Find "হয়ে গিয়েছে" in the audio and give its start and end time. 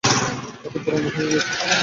1.15-1.51